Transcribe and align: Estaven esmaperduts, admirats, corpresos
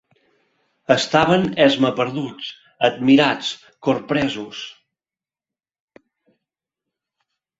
Estaven 0.93 1.43
esmaperduts, 1.65 2.47
admirats, 2.87 3.51
corpresos 3.89 4.63